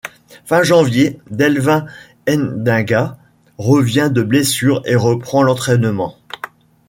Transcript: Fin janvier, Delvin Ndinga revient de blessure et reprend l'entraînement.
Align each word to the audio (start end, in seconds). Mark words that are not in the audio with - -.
Fin 0.45 0.63
janvier, 0.63 1.19
Delvin 1.29 1.85
Ndinga 2.27 3.19
revient 3.59 4.09
de 4.11 4.23
blessure 4.23 4.81
et 4.85 4.95
reprend 4.95 5.43
l'entraînement. 5.43 6.17